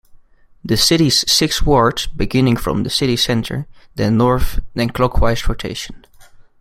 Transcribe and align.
The 0.65 0.77
city's 0.77 1.31
six 1.31 1.61
wards 1.61 2.07
beginning 2.07 2.55
from 2.55 2.81
the 2.81 2.89
city 2.89 3.15
centre, 3.15 3.67
then 3.93 4.17
north, 4.17 4.59
then 4.73 4.89
clockwise 4.89 5.47
rotation. 5.47 6.05